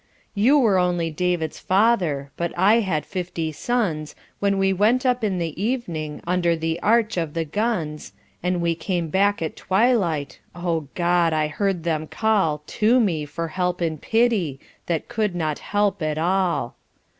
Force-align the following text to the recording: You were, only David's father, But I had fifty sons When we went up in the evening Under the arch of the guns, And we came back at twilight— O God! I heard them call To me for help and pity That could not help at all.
You 0.33 0.57
were, 0.57 0.79
only 0.79 1.11
David's 1.11 1.59
father, 1.59 2.31
But 2.35 2.57
I 2.57 2.79
had 2.79 3.05
fifty 3.05 3.51
sons 3.51 4.15
When 4.39 4.57
we 4.57 4.73
went 4.73 5.05
up 5.05 5.23
in 5.23 5.37
the 5.37 5.63
evening 5.63 6.21
Under 6.25 6.55
the 6.55 6.79
arch 6.81 7.17
of 7.17 7.35
the 7.35 7.45
guns, 7.45 8.11
And 8.41 8.61
we 8.63 8.73
came 8.73 9.09
back 9.09 9.43
at 9.43 9.55
twilight— 9.55 10.39
O 10.65 10.87
God! 10.95 11.33
I 11.33 11.49
heard 11.49 11.83
them 11.83 12.07
call 12.07 12.63
To 12.65 12.99
me 12.99 13.25
for 13.27 13.49
help 13.49 13.79
and 13.79 14.01
pity 14.01 14.59
That 14.87 15.07
could 15.07 15.35
not 15.35 15.59
help 15.59 16.01
at 16.01 16.17
all. 16.17 16.75